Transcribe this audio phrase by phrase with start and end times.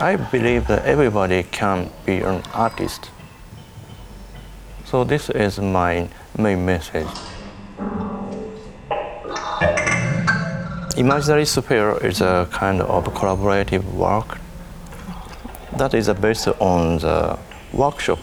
[0.00, 3.10] I believe that everybody can be an artist.
[4.84, 7.08] So this is my main message.
[10.96, 14.38] Imaginary Sphere is a kind of collaborative work
[15.76, 17.38] that is based on the
[17.72, 18.20] workshop.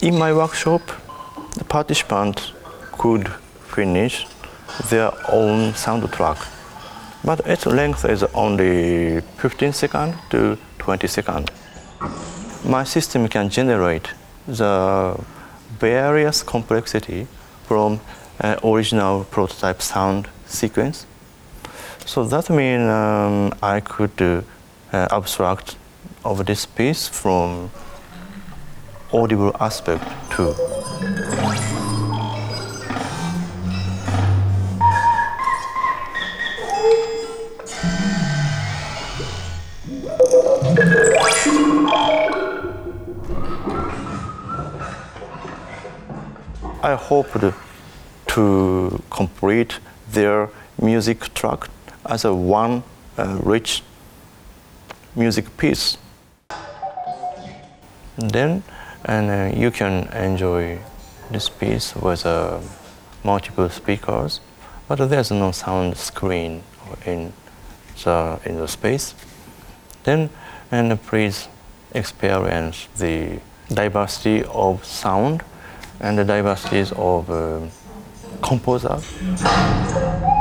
[0.00, 0.82] In my workshop,
[1.56, 2.52] the participant
[2.92, 3.28] could
[3.74, 4.26] finish
[4.90, 6.38] their own soundtrack,
[7.24, 11.48] but its length is only 15 seconds to 20 seconds.
[12.64, 14.08] My system can generate
[14.46, 15.18] the
[15.78, 17.26] various complexity
[17.66, 18.00] from
[18.64, 21.06] original prototype sound sequence.
[22.06, 24.42] So that means um, I could uh,
[25.10, 25.76] abstract
[26.24, 27.70] of this piece from
[29.12, 30.54] audible aspect too.
[46.88, 47.44] I hoped
[48.28, 49.78] to complete
[50.10, 50.48] their
[50.80, 51.68] music track
[52.06, 52.82] as a one
[53.18, 53.82] uh, rich
[55.14, 55.98] music piece.
[58.16, 58.62] Then
[59.04, 60.78] and uh, you can enjoy
[61.30, 62.58] this piece with uh,
[63.22, 64.40] multiple speakers,
[64.88, 66.62] but there's no sound screen
[67.04, 67.34] in
[68.02, 69.14] the in the space.
[70.04, 70.30] Then
[70.70, 71.48] and please
[71.92, 75.42] experience the diversity of sound
[76.00, 77.70] and the diversities of um,
[78.42, 78.88] composer.
[78.88, 80.38] composers.